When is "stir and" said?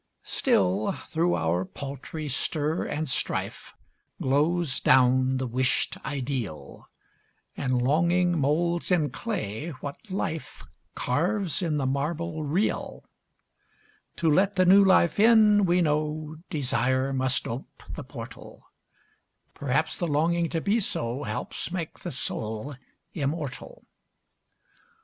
2.27-3.07